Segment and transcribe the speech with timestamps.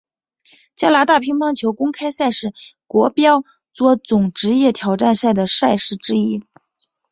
[0.75, 2.55] 加拿大乒乓球公开赛是
[2.87, 3.17] 国际
[3.71, 6.43] 桌总职业挑战赛的赛事之一。